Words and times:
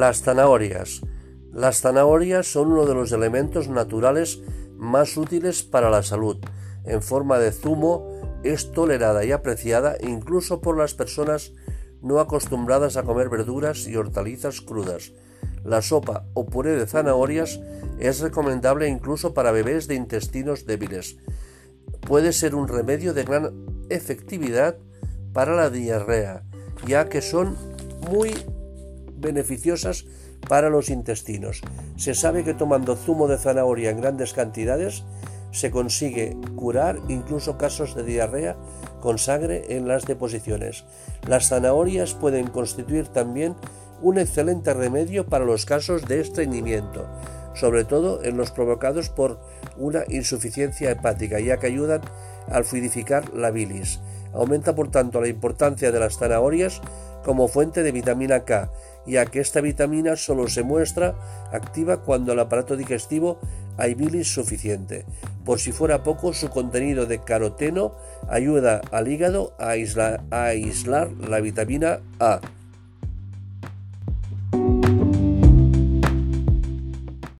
Las 0.00 0.22
zanahorias. 0.22 1.02
Las 1.52 1.82
zanahorias 1.82 2.48
son 2.48 2.72
uno 2.72 2.84
de 2.84 2.94
los 2.94 3.12
elementos 3.12 3.68
naturales 3.68 4.40
más 4.76 5.16
útiles 5.16 5.62
para 5.62 5.88
la 5.88 6.02
salud. 6.02 6.38
En 6.84 7.00
forma 7.00 7.38
de 7.38 7.52
zumo 7.52 8.40
es 8.42 8.72
tolerada 8.72 9.24
y 9.24 9.30
apreciada 9.30 9.96
incluso 10.00 10.60
por 10.60 10.76
las 10.76 10.94
personas 10.94 11.52
no 12.02 12.18
acostumbradas 12.18 12.96
a 12.96 13.04
comer 13.04 13.28
verduras 13.28 13.86
y 13.86 13.94
hortalizas 13.94 14.60
crudas. 14.62 15.12
La 15.62 15.80
sopa 15.80 16.26
o 16.34 16.44
puré 16.44 16.72
de 16.72 16.88
zanahorias 16.88 17.60
es 18.00 18.18
recomendable 18.18 18.88
incluso 18.88 19.32
para 19.32 19.52
bebés 19.52 19.86
de 19.86 19.94
intestinos 19.94 20.66
débiles. 20.66 21.18
Puede 22.00 22.32
ser 22.32 22.56
un 22.56 22.66
remedio 22.66 23.14
de 23.14 23.22
gran 23.22 23.86
efectividad 23.90 24.76
para 25.32 25.54
la 25.54 25.70
diarrea, 25.70 26.42
ya 26.84 27.08
que 27.08 27.22
son 27.22 27.56
muy 28.10 28.34
beneficiosas 29.24 30.06
para 30.48 30.70
los 30.70 30.90
intestinos. 30.90 31.62
Se 31.96 32.14
sabe 32.14 32.44
que 32.44 32.54
tomando 32.54 32.94
zumo 32.94 33.26
de 33.26 33.38
zanahoria 33.38 33.90
en 33.90 34.00
grandes 34.00 34.32
cantidades 34.34 35.02
se 35.50 35.70
consigue 35.70 36.36
curar 36.56 37.00
incluso 37.08 37.56
casos 37.56 37.94
de 37.94 38.04
diarrea 38.04 38.56
con 39.00 39.18
sangre 39.18 39.76
en 39.76 39.88
las 39.88 40.04
deposiciones. 40.04 40.84
Las 41.26 41.48
zanahorias 41.48 42.14
pueden 42.14 42.48
constituir 42.48 43.08
también 43.08 43.54
un 44.02 44.18
excelente 44.18 44.74
remedio 44.74 45.26
para 45.26 45.44
los 45.44 45.64
casos 45.64 46.06
de 46.06 46.20
estreñimiento, 46.20 47.06
sobre 47.54 47.84
todo 47.84 48.22
en 48.24 48.36
los 48.36 48.50
provocados 48.50 49.08
por 49.08 49.38
una 49.78 50.04
insuficiencia 50.08 50.90
hepática, 50.90 51.38
ya 51.38 51.58
que 51.58 51.68
ayudan 51.68 52.02
al 52.48 52.64
fluidificar 52.64 53.32
la 53.32 53.50
bilis. 53.50 54.00
Aumenta 54.32 54.74
por 54.74 54.90
tanto 54.90 55.20
la 55.20 55.28
importancia 55.28 55.92
de 55.92 56.00
las 56.00 56.18
zanahorias 56.18 56.80
como 57.24 57.48
fuente 57.48 57.82
de 57.82 57.92
vitamina 57.92 58.44
K, 58.44 58.70
ya 59.06 59.26
que 59.26 59.40
esta 59.40 59.60
vitamina 59.60 60.16
solo 60.16 60.48
se 60.48 60.62
muestra 60.62 61.14
activa 61.52 62.02
cuando 62.02 62.32
el 62.32 62.40
aparato 62.40 62.76
digestivo 62.76 63.38
hay 63.76 63.94
bilis 63.94 64.32
suficiente. 64.32 65.04
Por 65.44 65.58
si 65.58 65.72
fuera 65.72 66.02
poco, 66.02 66.32
su 66.32 66.48
contenido 66.48 67.06
de 67.06 67.22
caroteno 67.22 67.94
ayuda 68.28 68.80
al 68.90 69.08
hígado 69.08 69.54
a 69.58 69.74
a 70.30 70.44
aislar 70.44 71.10
la 71.12 71.40
vitamina 71.40 72.00
A. 72.20 72.40